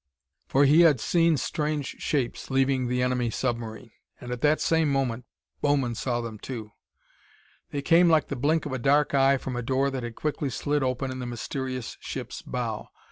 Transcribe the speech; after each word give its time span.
For 0.47 0.65
he 0.65 0.81
had 0.81 0.99
seen 0.99 1.37
strange 1.37 1.89
shapes 1.99 2.49
leaving 2.49 2.87
the 2.87 3.03
enemy 3.03 3.29
submarine. 3.29 3.91
And 4.19 4.31
at 4.31 4.41
that 4.41 4.59
same 4.59 4.91
moment, 4.91 5.25
Bowman 5.61 5.93
saw 5.93 6.21
them, 6.21 6.39
too. 6.39 6.71
They 7.69 7.83
came 7.83 8.09
like 8.09 8.27
the 8.29 8.35
blink 8.35 8.65
of 8.65 8.73
a 8.73 8.79
dark 8.79 9.13
eye 9.13 9.37
from 9.37 9.55
a 9.55 9.61
door 9.61 9.91
that 9.91 10.01
had 10.01 10.15
quickly 10.15 10.49
slid 10.49 10.81
open 10.81 11.11
in 11.11 11.19
the 11.19 11.27
mysterious 11.27 11.97
ship's 11.99 12.41
bow. 12.41 12.87